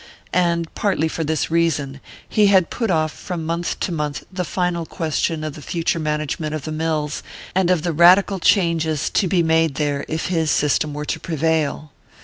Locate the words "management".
5.99-6.55